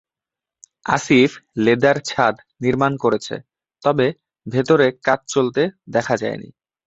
Asif 0.85 1.31
leather 1.57 1.97
ছাদ 2.05 2.35
নির্মাণ 2.61 2.93
করেছে, 2.97 3.35
তবে 3.83 4.07
ভেতরে 4.45 4.87
কাজ 5.03 5.19
চলতে 5.27 5.61
দেখা 5.87 6.15
যায়নি। 6.17 6.49